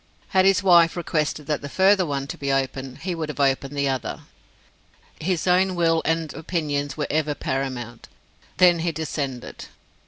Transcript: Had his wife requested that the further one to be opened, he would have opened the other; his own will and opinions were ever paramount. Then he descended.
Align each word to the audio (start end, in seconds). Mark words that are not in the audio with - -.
Had 0.29 0.45
his 0.45 0.63
wife 0.63 0.95
requested 0.97 1.45
that 1.45 1.61
the 1.61 1.69
further 1.69 2.07
one 2.07 2.25
to 2.25 2.35
be 2.35 2.51
opened, 2.51 2.97
he 3.03 3.13
would 3.13 3.29
have 3.29 3.39
opened 3.39 3.77
the 3.77 3.87
other; 3.87 4.21
his 5.19 5.45
own 5.45 5.75
will 5.75 6.01
and 6.05 6.33
opinions 6.33 6.97
were 6.97 7.05
ever 7.11 7.35
paramount. 7.35 8.07
Then 8.57 8.79
he 8.79 8.91
descended. 8.91 9.67